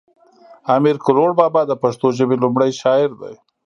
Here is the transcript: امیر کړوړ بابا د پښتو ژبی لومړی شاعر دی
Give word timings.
امیر 0.75 0.95
کړوړ 1.05 1.29
بابا 1.39 1.61
د 1.67 1.73
پښتو 1.83 2.07
ژبی 2.17 2.35
لومړی 2.43 2.71
شاعر 2.81 3.11
دی 3.21 3.35